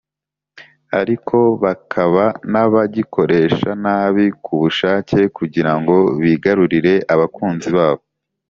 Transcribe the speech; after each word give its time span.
ariko 0.99 1.37
bakaba 1.63 2.25
n’abagikoresha 2.51 3.69
nabi 3.83 4.25
ku 4.43 4.53
bushake 4.61 5.19
kugira 5.37 5.71
ngo 5.79 5.95
bigarurire 6.21 6.93
abakunzi 7.15 7.69
babo. 7.77 8.03